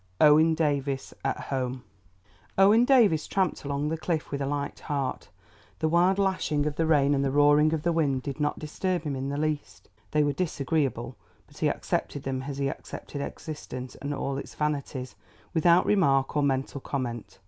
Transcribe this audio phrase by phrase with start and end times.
[0.19, 1.83] OWEN DAVIES AT HOME
[2.57, 5.29] Owen Davies tramped along the cliff with a light heart.
[5.77, 9.03] The wild lashing of the rain and the roaring of the wind did not disturb
[9.03, 9.89] him in the least.
[10.09, 15.13] They were disagreeable, but he accepted them as he accepted existence and all its vanities,
[15.53, 17.37] without remark or mental comment.